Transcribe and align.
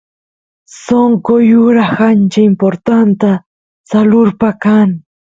sonqo 0.83 1.35
yuraq 1.49 1.95
ancha 2.09 2.39
importanta 2.49 3.31
salurpa 3.89 4.49
kan 4.63 4.89